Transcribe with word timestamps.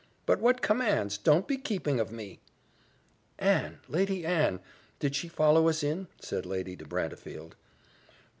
But 0.25 0.39
what 0.39 0.63
commands? 0.63 1.19
don't 1.19 1.47
be 1.47 1.57
keeping 1.57 1.99
of 1.99 2.11
me." 2.11 2.39
"Anne! 3.37 3.77
Lady 3.87 4.25
Anne! 4.25 4.59
Did 4.97 5.15
she 5.15 5.27
follow 5.27 5.69
us 5.69 5.83
in?" 5.83 6.07
said 6.19 6.43
Lady 6.43 6.75
de 6.75 6.85
Brantefield. 6.85 7.53